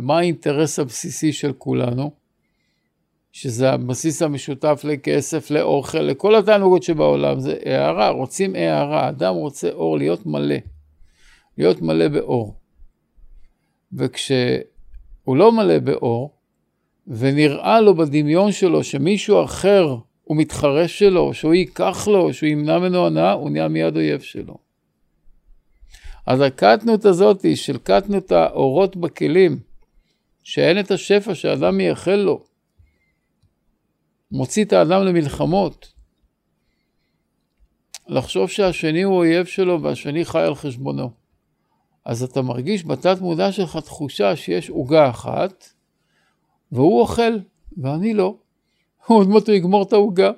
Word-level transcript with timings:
ומה 0.00 0.18
האינטרס 0.18 0.78
הבסיסי 0.78 1.32
של 1.32 1.52
כולנו, 1.52 2.10
שזה 3.32 3.70
הבסיס 3.70 4.22
המשותף 4.22 4.80
לכסף, 4.84 5.50
לאוכל, 5.50 5.98
לכל 5.98 6.36
התענוגות 6.36 6.82
שבעולם, 6.82 7.40
זה 7.40 7.56
הערה, 7.64 8.08
רוצים 8.08 8.54
הערה, 8.54 9.08
אדם 9.08 9.34
רוצה 9.34 9.70
אור, 9.70 9.98
להיות 9.98 10.26
מלא, 10.26 10.56
להיות 11.58 11.82
מלא 11.82 12.08
באור. 12.08 12.54
וכשהוא 13.92 15.36
לא 15.36 15.52
מלא 15.52 15.78
באור, 15.78 16.34
ונראה 17.06 17.80
לו 17.80 17.94
בדמיון 17.94 18.52
שלו 18.52 18.84
שמישהו 18.84 19.44
אחר 19.44 19.96
הוא 20.24 20.36
מתחרש 20.36 20.98
שלו, 20.98 21.34
שהוא 21.34 21.54
ייקח 21.54 22.08
לו, 22.08 22.32
שהוא 22.32 22.48
ימנע 22.48 22.78
ממנו 22.78 23.06
הנאה, 23.06 23.32
הוא 23.32 23.50
נהיה 23.50 23.68
מיד 23.68 23.96
אויב 23.96 24.20
שלו. 24.20 24.54
אז 26.26 26.40
הקטנות 26.40 27.04
הזאת 27.04 27.44
של 27.54 27.78
קטנות 27.78 28.32
האורות 28.32 28.96
בכלים, 28.96 29.69
שאין 30.42 30.80
את 30.80 30.90
השפע 30.90 31.34
שאדם 31.34 31.76
מייחל 31.76 32.14
לו, 32.14 32.44
מוציא 34.32 34.64
את 34.64 34.72
האדם 34.72 35.04
למלחמות. 35.04 35.92
לחשוב 38.08 38.48
שהשני 38.48 39.02
הוא 39.02 39.16
אויב 39.16 39.46
שלו 39.46 39.82
והשני 39.82 40.24
חי 40.24 40.40
על 40.40 40.54
חשבונו. 40.54 41.10
אז 42.04 42.22
אתה 42.22 42.42
מרגיש 42.42 42.84
בתת 42.84 43.20
מודע 43.20 43.52
שלך 43.52 43.76
תחושה 43.76 44.36
שיש 44.36 44.70
עוגה 44.70 45.10
אחת, 45.10 45.68
והוא 46.72 47.00
אוכל, 47.00 47.38
ואני 47.76 48.14
לא. 48.14 48.36
עוד 49.06 49.28
מעט 49.28 49.48
הוא 49.48 49.56
יגמור 49.56 49.82
את 49.82 49.92
העוגה, 49.92 50.30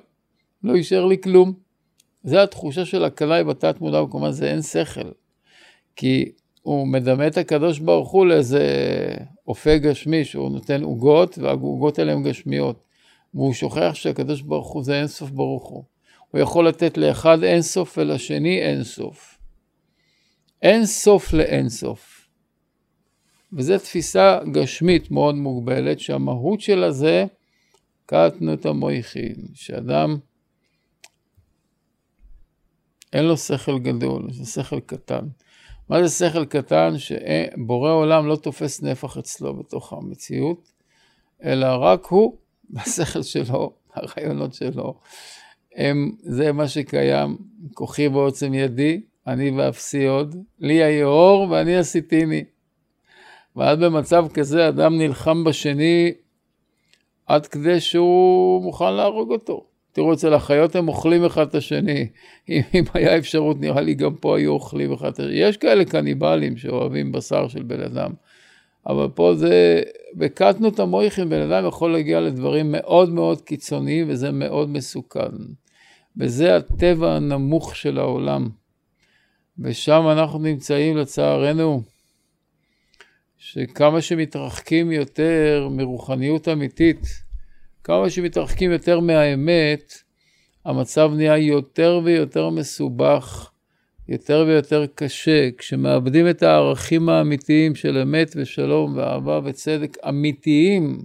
לא 0.63 0.75
יישאר 0.75 1.05
לי 1.05 1.21
כלום. 1.21 1.53
זה 2.23 2.43
התחושה 2.43 2.85
של 2.85 3.03
הקנאי 3.03 3.43
בתת 3.43 3.81
מודע, 3.81 4.01
וכמובן 4.01 4.31
זה 4.31 4.51
אין 4.51 4.61
שכל. 4.61 5.11
כי 5.95 6.31
הוא 6.63 6.87
מדמה 6.87 7.27
את 7.27 7.37
הקדוש 7.37 7.79
ברוך 7.79 8.11
הוא 8.11 8.25
לאיזה 8.25 8.65
אופה 9.47 9.77
גשמי, 9.77 10.25
שהוא 10.25 10.51
נותן 10.51 10.83
עוגות, 10.83 11.37
והעוגות 11.37 11.99
האלה 11.99 12.13
הן 12.13 12.23
גשמיות. 12.23 12.83
והוא 13.33 13.53
שוכח 13.53 13.91
שהקדוש 13.93 14.41
ברוך 14.41 14.71
הוא 14.71 14.83
זה 14.83 14.99
אינסוף 14.99 15.29
ברוך 15.29 15.67
הוא. 15.67 15.83
הוא 16.31 16.41
יכול 16.41 16.67
לתת 16.67 16.97
לאחד 16.97 17.43
אינסוף 17.43 17.97
ולשני 17.97 18.61
אינסוף. 18.61 19.37
אין 20.61 20.85
סוף 20.85 21.33
לאין 21.33 21.69
סוף. 21.69 22.27
וזו 23.53 23.77
תפיסה 23.77 24.39
גשמית 24.51 25.11
מאוד 25.11 25.35
מוגבלת, 25.35 25.99
שהמהות 25.99 26.61
שלה 26.61 26.91
זה 26.91 27.25
קטנות 28.05 28.65
המויכין, 28.65 29.35
שאדם 29.53 30.17
אין 33.13 33.25
לו 33.25 33.37
שכל 33.37 33.79
גדול, 33.79 34.27
זה 34.31 34.45
שכל 34.45 34.79
קטן. 34.79 35.27
מה 35.93 36.07
זה 36.07 36.27
שכל 36.29 36.45
קטן? 36.45 36.93
שבורא 36.97 37.91
עולם 37.91 38.27
לא 38.27 38.35
תופס 38.35 38.81
נפח 38.81 39.17
אצלו 39.17 39.53
בתוך 39.53 39.93
המציאות, 39.93 40.71
אלא 41.43 41.67
רק 41.79 42.05
הוא, 42.05 42.37
בשכל 42.73 43.21
שלו, 43.21 43.73
הרעיונות 43.93 44.53
שלו. 44.53 44.99
הם, 45.75 46.11
זה 46.19 46.51
מה 46.51 46.67
שקיים, 46.67 47.37
כוחי 47.73 48.07
ועוצם 48.07 48.53
ידי, 48.53 49.01
אני 49.27 49.51
ואפסי 49.51 50.05
עוד, 50.05 50.35
לי 50.59 50.83
היאור 50.83 51.47
ואני 51.49 51.77
עשיתיני. 51.77 52.43
ואז 53.55 53.79
במצב 53.79 54.25
כזה 54.33 54.67
אדם 54.69 54.97
נלחם 54.97 55.43
בשני 55.43 56.13
עד 57.25 57.47
כדי 57.47 57.79
שהוא 57.79 58.63
מוכן 58.63 58.93
להרוג 58.93 59.31
אותו. 59.31 59.65
תראו, 59.93 60.13
אצל 60.13 60.33
החיות 60.33 60.75
הם 60.75 60.87
אוכלים 60.87 61.25
אחד 61.25 61.47
את 61.47 61.55
השני. 61.55 62.07
אם, 62.49 62.61
אם 62.73 62.83
היה 62.93 63.17
אפשרות, 63.17 63.59
נראה 63.59 63.81
לי 63.81 63.93
גם 63.93 64.15
פה 64.15 64.37
היו 64.37 64.51
אוכלים 64.51 64.93
אחד 64.93 65.07
את 65.07 65.19
השני. 65.19 65.33
יש 65.33 65.57
כאלה 65.57 65.85
קניבלים 65.85 66.57
שאוהבים 66.57 67.11
בשר 67.11 67.47
של 67.47 67.63
בן 67.63 67.81
אדם. 67.81 68.11
אבל 68.87 69.07
פה 69.15 69.35
זה, 69.35 69.81
בקטנות 70.13 70.79
המויכין, 70.79 71.29
בן 71.29 71.51
אדם 71.51 71.67
יכול 71.67 71.91
להגיע 71.91 72.21
לדברים 72.21 72.71
מאוד 72.71 73.09
מאוד 73.09 73.41
קיצוניים, 73.41 74.05
וזה 74.09 74.31
מאוד 74.31 74.69
מסוכן. 74.69 75.31
וזה 76.17 76.55
הטבע 76.55 77.15
הנמוך 77.15 77.75
של 77.75 77.99
העולם. 77.99 78.49
ושם 79.59 80.03
אנחנו 80.11 80.39
נמצאים 80.39 80.97
לצערנו, 80.97 81.81
שכמה 83.37 84.01
שמתרחקים 84.01 84.91
יותר 84.91 85.67
מרוחניות 85.71 86.47
אמיתית, 86.47 87.22
כמה 87.83 88.09
שמתרחקים 88.09 88.71
יותר 88.71 88.99
מהאמת, 88.99 89.93
המצב 90.65 91.11
נהיה 91.15 91.37
יותר 91.37 92.01
ויותר 92.03 92.49
מסובך, 92.49 93.49
יותר 94.07 94.45
ויותר 94.47 94.85
קשה. 94.95 95.49
כשמאבדים 95.57 96.29
את 96.29 96.43
הערכים 96.43 97.09
האמיתיים 97.09 97.75
של 97.75 97.97
אמת 97.97 98.33
ושלום 98.35 98.97
ואהבה 98.97 99.39
וצדק 99.43 99.97
אמיתיים, 100.09 100.97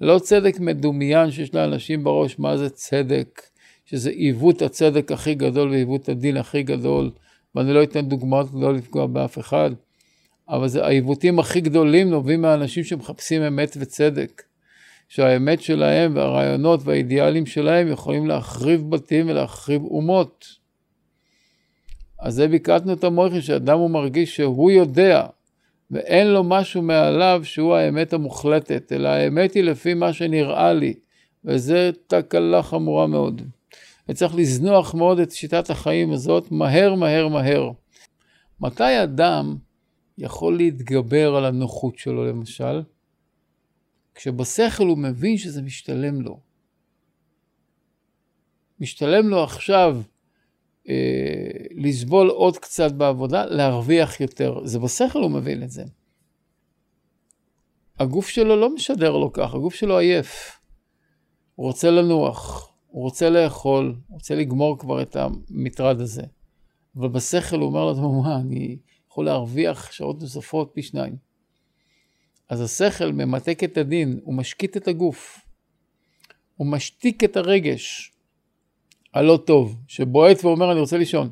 לא 0.00 0.18
צדק 0.18 0.60
מדומיין 0.60 1.30
שיש 1.30 1.54
לאנשים 1.54 2.04
בראש 2.04 2.38
מה 2.38 2.56
זה 2.56 2.70
צדק, 2.70 3.42
שזה 3.86 4.10
עיוות 4.10 4.62
הצדק 4.62 5.12
הכי 5.12 5.34
גדול 5.34 5.70
ועיוות 5.70 6.08
הדין 6.08 6.36
הכי 6.36 6.62
גדול, 6.62 7.10
ואני 7.54 7.72
לא 7.72 7.82
אתן 7.82 8.08
דוגמאות 8.08 8.46
לא 8.54 8.74
לפגוע 8.74 9.06
באף 9.06 9.38
אחד, 9.38 9.70
אבל 10.48 10.68
זה 10.68 10.84
העיוותים 10.84 11.38
הכי 11.38 11.60
גדולים 11.60 12.10
נובעים 12.10 12.42
מהאנשים 12.42 12.84
שמחפשים 12.84 13.42
אמת 13.42 13.76
וצדק. 13.80 14.49
שהאמת 15.10 15.62
שלהם 15.62 16.16
והרעיונות 16.16 16.80
והאידיאלים 16.84 17.46
שלהם 17.46 17.88
יכולים 17.88 18.26
להחריב 18.26 18.90
בתים 18.90 19.28
ולהחריב 19.28 19.82
אומות. 19.82 20.46
אז 22.20 22.34
זה 22.34 22.48
ביקטנו 22.48 22.92
את 22.92 23.04
המויכין, 23.04 23.40
שאדם 23.40 23.78
הוא 23.78 23.90
מרגיש 23.90 24.36
שהוא 24.36 24.70
יודע, 24.70 25.26
ואין 25.90 26.26
לו 26.26 26.44
משהו 26.44 26.82
מעליו 26.82 27.40
שהוא 27.44 27.74
האמת 27.74 28.12
המוחלטת, 28.12 28.92
אלא 28.92 29.08
האמת 29.08 29.54
היא 29.54 29.62
לפי 29.62 29.94
מה 29.94 30.12
שנראה 30.12 30.72
לי, 30.72 30.94
וזה 31.44 31.90
תקלה 32.06 32.62
חמורה 32.62 33.06
מאוד. 33.06 33.42
וצריך 34.08 34.34
לזנוח 34.34 34.94
מאוד 34.94 35.18
את 35.18 35.30
שיטת 35.30 35.70
החיים 35.70 36.12
הזאת 36.12 36.52
מהר, 36.52 36.94
מהר, 36.94 37.28
מהר. 37.28 37.70
מתי 38.60 39.02
אדם 39.02 39.56
יכול 40.18 40.56
להתגבר 40.56 41.36
על 41.36 41.44
הנוחות 41.44 41.98
שלו, 41.98 42.24
למשל? 42.24 42.82
כשבשכל 44.20 44.86
הוא 44.86 44.98
מבין 44.98 45.36
שזה 45.36 45.62
משתלם 45.62 46.20
לו. 46.20 46.40
משתלם 48.80 49.28
לו 49.28 49.44
עכשיו 49.44 50.00
אה, 50.88 51.50
לסבול 51.70 52.30
עוד 52.30 52.56
קצת 52.56 52.92
בעבודה, 52.92 53.44
להרוויח 53.44 54.20
יותר. 54.20 54.60
זה 54.64 54.78
בשכל 54.78 55.18
הוא 55.18 55.30
מבין 55.30 55.62
את 55.62 55.70
זה. 55.70 55.84
הגוף 57.98 58.28
שלו 58.28 58.56
לא 58.56 58.74
משדר 58.74 59.16
לו 59.16 59.32
כך, 59.32 59.54
הגוף 59.54 59.74
שלו 59.74 59.98
עייף. 59.98 60.60
הוא 61.54 61.66
רוצה 61.66 61.90
לנוח, 61.90 62.72
הוא 62.86 63.02
רוצה 63.02 63.30
לאכול, 63.30 63.96
הוא 64.06 64.14
רוצה 64.14 64.34
לגמור 64.34 64.78
כבר 64.78 65.02
את 65.02 65.16
המטרד 65.16 66.00
הזה. 66.00 66.22
אבל 66.96 67.08
בשכל 67.08 67.56
הוא 67.56 67.66
אומר 67.66 67.84
לעצמו, 67.84 68.22
מה, 68.22 68.36
אני 68.36 68.78
יכול 69.10 69.24
להרוויח 69.24 69.92
שעות 69.92 70.20
נוספות 70.20 70.70
פי 70.74 70.82
שניים. 70.82 71.29
אז 72.50 72.60
השכל 72.60 73.12
ממתק 73.12 73.64
את 73.64 73.76
הדין, 73.76 74.20
הוא 74.24 74.34
משקיט 74.34 74.76
את 74.76 74.88
הגוף. 74.88 75.40
הוא 76.56 76.66
משתיק 76.66 77.24
את 77.24 77.36
הרגש 77.36 78.12
הלא 79.14 79.42
טוב, 79.46 79.82
שבועט 79.86 80.44
ואומר 80.44 80.72
אני 80.72 80.80
רוצה 80.80 80.98
לישון. 80.98 81.30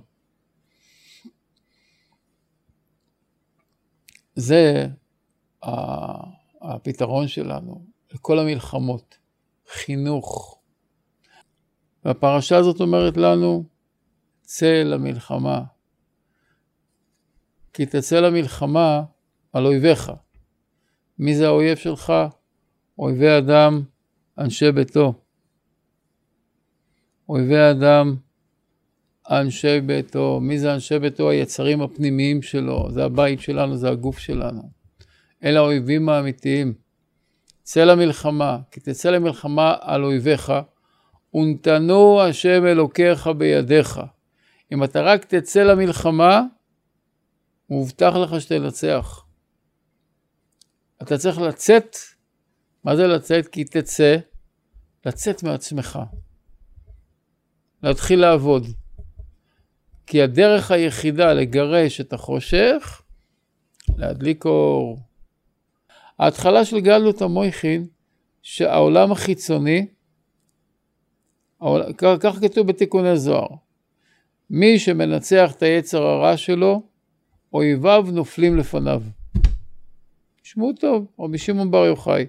זה 4.35 4.87
הפתרון 6.63 7.29
שלנו 7.29 7.85
לכל 8.13 8.39
המלחמות, 8.39 9.19
חינוך. 9.69 10.61
והפרשה 12.05 12.57
הזאת 12.57 12.81
אומרת 12.81 13.17
לנו, 13.17 13.65
צא 14.43 14.83
למלחמה, 14.85 15.63
כי 17.73 17.87
תצא 17.87 18.21
למלחמה 18.21 19.03
על 19.53 19.67
אויביך. 19.67 20.13
מי 21.19 21.35
זה 21.35 21.47
האויב 21.47 21.77
שלך? 21.77 22.13
אויבי 22.99 23.39
אדם, 23.39 23.83
אנשי 24.39 24.73
ביתו. 24.73 25.15
אויבי 27.29 27.71
אדם, 27.71 28.17
אנשי 29.31 29.81
ביתו. 29.81 30.41
מי 30.41 30.59
זה 30.59 30.75
אנשי 30.75 30.99
ביתו? 30.99 31.31
היצרים 31.31 31.83
הפנימיים 31.83 32.43
שלו. 32.43 32.89
זה 32.91 33.05
הבית 33.05 33.41
שלנו, 33.41 33.77
זה 33.77 33.89
הגוף 33.89 34.19
שלנו. 34.19 34.63
אלה 35.45 35.59
האויבים 35.59 36.09
האמיתיים. 36.09 36.75
צא 37.63 37.85
למלחמה, 37.85 38.59
כי 38.71 38.81
תצא 38.81 39.11
למלחמה 39.11 39.75
על 39.81 40.05
אויביך, 40.05 40.53
ונתנו 41.35 42.21
השם 42.21 42.67
אלוקיך 42.67 43.27
בידיך. 43.27 44.01
אם 44.73 44.85
אתה 44.85 45.03
רק 45.03 45.25
תצא 45.25 45.63
למלחמה, 45.63 46.43
מובטח 47.71 48.15
לך 48.15 48.41
שתנצח. 48.41 49.28
אתה 51.09 51.19
צריך 51.19 51.39
לצאת, 51.39 51.97
מה 52.85 52.97
זה 52.97 53.07
לצאת? 53.07 53.49
כי 53.49 53.65
תצא, 53.65 54.17
לצאת 55.07 55.43
מעצמך. 55.43 55.99
להתחיל 57.83 58.21
לעבוד. 58.21 58.67
כי 60.07 60.23
הדרך 60.23 60.71
היחידה 60.71 61.33
לגרש 61.33 62.01
את 62.01 62.13
החושך, 62.13 63.03
להדליק 63.97 64.45
אור. 64.45 64.99
ההתחלה 66.19 66.65
של 66.65 66.81
גלות 66.81 67.23
המויכין, 67.23 67.87
שהעולם 68.43 69.13
החיצוני, 69.13 69.87
כך 71.99 72.39
כתוב 72.41 72.67
בתיקוני 72.67 73.17
זוהר, 73.17 73.49
מי 74.51 74.79
שמנצח 74.79 75.53
את 75.57 75.63
היצר 75.63 76.03
הרע 76.03 76.37
שלו, 76.37 76.83
אויביו 77.53 78.07
נופלים 78.13 78.57
לפניו. 78.57 79.03
תשמעו 80.49 80.73
טוב, 80.73 81.07
רבי 81.21 81.39
שמעון 81.39 81.71
בר 81.71 81.87
יוחאי. 81.87 82.27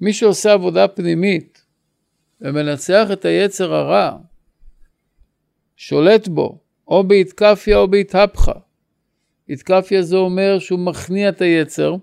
מי 0.00 0.12
שעושה 0.12 0.52
עבודה 0.52 0.88
פנימית 0.88 1.64
ומנצח 2.40 3.08
את 3.12 3.24
היצר 3.24 3.74
הרע, 3.74 4.18
שולט 5.76 6.28
בו, 6.28 6.58
או 6.88 7.04
בהתקפיה 7.08 7.78
או 7.78 7.88
בהתהפכה. 7.88 8.52
התקפיה 9.48 10.02
זה 10.02 10.16
אומר 10.16 10.58
שהוא 10.58 10.78
מכניע 10.78 11.28
את 11.28 11.40
היצר, 11.40 11.96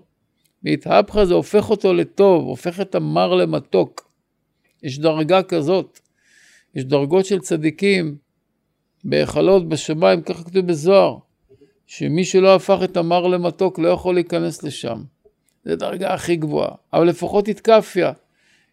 והתהפכה 0.62 1.26
זה 1.26 1.34
הופך 1.34 1.70
אותו 1.70 1.94
לטוב, 1.94 2.44
הופך 2.44 2.80
את 2.80 2.94
המר 2.94 3.34
למתוק. 3.34 4.12
יש 4.82 4.98
דרגה 4.98 5.42
כזאת. 5.42 5.98
יש 6.74 6.84
דרגות 6.84 7.26
של 7.26 7.40
צדיקים 7.40 8.16
בהיכלות 9.04 9.68
בשמיים, 9.68 10.22
ככה 10.22 10.44
כתוב 10.44 10.66
בזוהר, 10.66 11.18
שמי 11.94 12.24
שלא 12.24 12.54
הפך 12.54 12.78
את 12.84 12.96
המר 12.96 13.26
למתוק 13.26 13.78
לא 13.78 13.88
יכול 13.88 14.14
להיכנס 14.14 14.62
לשם. 14.62 15.02
זו 15.64 15.76
דרגה 15.76 16.14
הכי 16.14 16.36
גבוהה. 16.36 16.74
אבל 16.92 17.08
לפחות 17.08 17.48
התקפיה. 17.48 18.12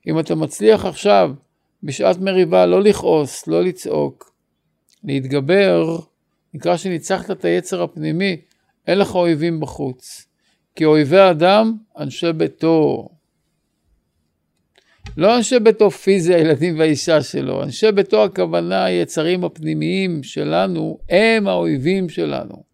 אם 0.07 0.19
אתה 0.19 0.35
מצליח 0.35 0.85
עכשיו, 0.85 1.31
בשעת 1.83 2.17
מריבה, 2.17 2.65
לא 2.65 2.81
לכעוס, 2.81 3.47
לא 3.47 3.63
לצעוק, 3.63 4.35
להתגבר, 5.03 5.99
נקרא 6.53 6.77
שניצחת 6.77 7.31
את 7.31 7.45
היצר 7.45 7.83
הפנימי, 7.83 8.41
אין 8.87 8.97
לך 8.97 9.15
אויבים 9.15 9.59
בחוץ. 9.59 10.27
כי 10.75 10.85
אויבי 10.85 11.17
האדם, 11.17 11.73
אנשי 11.97 12.33
ביתו. 12.33 13.09
לא 15.17 15.37
אנשי 15.37 15.59
ביתו 15.59 15.91
פיזי, 15.91 16.33
הילדים 16.35 16.79
והאישה 16.79 17.21
שלו, 17.21 17.63
אנשי 17.63 17.91
ביתו 17.91 18.23
הכוונה, 18.23 18.83
היצרים 18.83 19.43
הפנימיים 19.43 20.23
שלנו, 20.23 20.99
הם 21.09 21.47
האויבים 21.47 22.09
שלנו. 22.09 22.68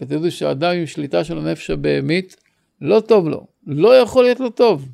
ותדעו 0.00 0.30
שאדם 0.30 0.74
עם 0.74 0.86
שליטה 0.86 1.24
של 1.24 1.38
הנפש 1.38 1.70
הבהמית, 1.70 2.36
לא 2.80 3.00
טוב 3.00 3.28
לו, 3.28 3.46
לא 3.66 3.96
יכול 3.96 4.24
להיות 4.24 4.40
לו 4.40 4.50
טוב. 4.50 4.88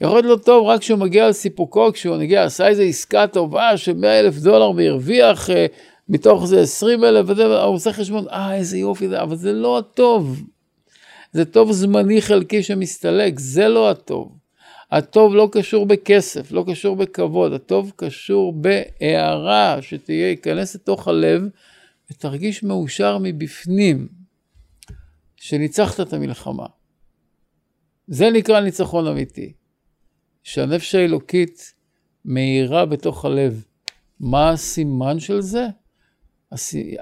יכול 0.00 0.16
להיות 0.16 0.26
לו 0.26 0.36
טוב 0.36 0.66
רק 0.66 0.80
כשהוא 0.80 0.98
מגיע 0.98 1.28
לסיפוקו, 1.28 1.92
כשהוא 1.92 2.16
מגיע, 2.16 2.44
עשה 2.44 2.68
איזו 2.68 2.82
עסקה 2.82 3.26
טובה 3.26 3.76
של 3.76 3.92
100 3.92 4.20
אלף 4.20 4.36
דולר 4.36 4.70
והרוויח 4.76 5.50
אה, 5.50 5.66
מתוך 6.08 6.46
זה 6.46 6.60
20 6.60 7.04
אלף, 7.04 7.24
וזה, 7.28 7.44
הוא 7.44 7.74
עושה 7.74 7.92
חשבון, 7.92 8.28
אה, 8.28 8.54
איזה 8.54 8.78
יופי 8.78 9.08
זה, 9.08 9.22
אבל 9.22 9.36
זה 9.36 9.52
לא 9.52 9.78
הטוב. 9.78 10.42
זה 11.32 11.44
טוב 11.44 11.72
זמני 11.72 12.22
חלקי 12.22 12.62
שמסתלק, 12.62 13.38
זה 13.38 13.68
לא 13.68 13.90
הטוב. 13.90 14.32
הטוב 14.90 15.34
לא 15.34 15.48
קשור 15.52 15.86
בכסף, 15.86 16.52
לא 16.52 16.64
קשור 16.70 16.96
בכבוד, 16.96 17.52
הטוב 17.52 17.92
קשור 17.96 18.52
בהערה 18.52 19.76
שתהיה, 19.80 20.28
ייכנס 20.28 20.74
לתוך 20.74 21.08
הלב 21.08 21.42
ותרגיש 22.10 22.62
מאושר 22.62 23.18
מבפנים, 23.22 24.08
שניצחת 25.36 26.00
את 26.00 26.12
המלחמה. 26.12 26.66
זה 28.06 28.30
נקרא 28.30 28.60
ניצחון 28.60 29.06
אמיתי. 29.06 29.52
שהנפש 30.42 30.94
האלוקית 30.94 31.74
מאירה 32.24 32.86
בתוך 32.86 33.24
הלב. 33.24 33.64
מה 34.20 34.50
הסימן 34.50 35.20
של 35.20 35.40
זה? 35.40 35.66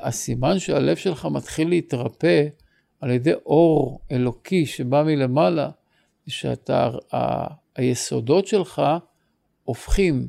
הסימן 0.01 0.59
שהלב 0.59 0.97
שלך 0.97 1.25
מתחיל 1.25 1.69
להתרפא 1.69 2.47
על 3.01 3.11
ידי 3.11 3.33
אור 3.47 4.01
אלוקי 4.11 4.67
שבא 4.67 5.03
מלמעלה, 5.03 5.71
שאתה, 6.27 6.91
ה, 7.15 7.45
היסודות 7.77 8.47
שלך 8.47 8.83
הופכים 9.65 10.29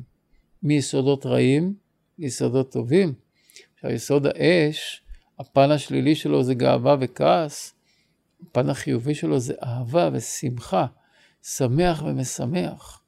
מיסודות 0.62 1.26
רעים 1.26 1.74
ליסודות 2.18 2.72
טובים. 2.72 3.14
שהיסוד 3.82 4.26
האש, 4.26 5.02
הפן 5.38 5.70
השלילי 5.70 6.14
שלו 6.14 6.42
זה 6.42 6.54
גאווה 6.54 6.96
וכעס, 7.00 7.74
הפן 8.42 8.70
החיובי 8.70 9.14
שלו 9.14 9.38
זה 9.38 9.54
אהבה 9.64 10.10
ושמחה, 10.12 10.86
שמח 11.42 12.02
ומשמח. 12.06 13.00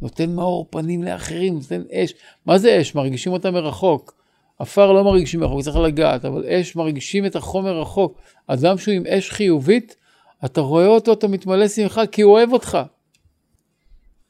נותן 0.00 0.30
מאור 0.30 0.66
פנים 0.70 1.02
לאחרים, 1.02 1.54
נותן 1.54 1.82
אש. 1.92 2.14
מה 2.46 2.58
זה 2.58 2.80
אש? 2.80 2.94
מרגישים 2.94 3.32
אותה 3.32 3.50
מרחוק. 3.50 4.14
עפר 4.58 4.92
לא 4.92 5.04
מרגישים 5.04 5.40
מרחוק, 5.40 5.62
צריך 5.62 5.76
לגעת, 5.76 6.24
אבל 6.24 6.44
אש 6.48 6.76
מרגישים 6.76 7.26
את 7.26 7.36
החומר 7.36 7.80
רחוק. 7.80 8.18
אדם 8.46 8.78
שהוא 8.78 8.94
עם 8.94 9.06
אש 9.06 9.30
חיובית, 9.30 9.96
אתה 10.44 10.60
רואה 10.60 10.86
אותו, 10.86 11.12
אתה 11.12 11.28
מתמלא 11.28 11.68
שמחה, 11.68 12.06
כי 12.06 12.22
הוא 12.22 12.32
אוהב 12.32 12.52
אותך. 12.52 12.78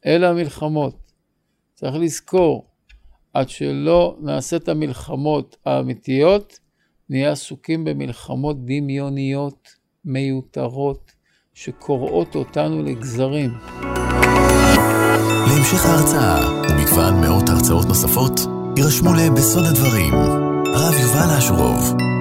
אלה 0.06 0.30
המלחמות. 0.30 0.96
צריך 1.74 1.94
לזכור, 1.94 2.67
עד 3.38 3.48
שלא 3.48 4.16
נעשה 4.20 4.56
את 4.56 4.68
המלחמות 4.68 5.56
האמיתיות, 5.66 6.58
נהיה 7.10 7.32
עסוקים 7.32 7.84
במלחמות 7.84 8.64
דמיוניות, 8.64 9.68
מיותרות, 10.04 11.12
שקורעות 11.54 12.34
אותנו 12.34 12.82
לגזרים. 12.82 13.50
להמשך 15.46 15.86
ההרצאה 15.86 16.62
ומגוון 16.70 17.20
מאות 17.20 17.48
הרצאות 17.48 17.86
נוספות, 17.86 18.40
יירשמו 18.76 19.10
ל"בסוד 19.14 19.64
הדברים", 19.64 20.14
הרב 20.74 20.94
יובל 21.02 21.36
אשורוב. 21.38 22.17